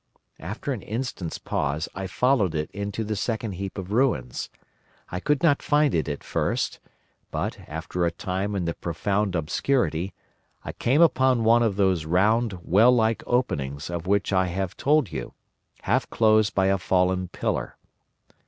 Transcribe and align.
After 0.39 0.73
an 0.73 0.81
instant's 0.81 1.37
pause 1.37 1.87
I 1.93 2.07
followed 2.07 2.55
it 2.55 2.71
into 2.71 3.03
the 3.03 3.15
second 3.15 3.51
heap 3.51 3.77
of 3.77 3.91
ruins. 3.91 4.49
I 5.11 5.19
could 5.19 5.43
not 5.43 5.61
find 5.61 5.93
it 5.93 6.09
at 6.09 6.23
first; 6.23 6.79
but, 7.29 7.59
after 7.69 8.03
a 8.03 8.09
time 8.09 8.55
in 8.55 8.65
the 8.65 8.73
profound 8.73 9.35
obscurity, 9.35 10.15
I 10.65 10.71
came 10.73 11.03
upon 11.03 11.43
one 11.43 11.61
of 11.61 11.75
those 11.75 12.05
round 12.05 12.57
well 12.63 12.91
like 12.91 13.21
openings 13.27 13.91
of 13.91 14.07
which 14.07 14.33
I 14.33 14.47
have 14.47 14.75
told 14.75 15.11
you, 15.11 15.35
half 15.83 16.09
closed 16.09 16.55
by 16.55 16.65
a 16.65 16.79
fallen 16.79 17.27
pillar. 17.27 17.77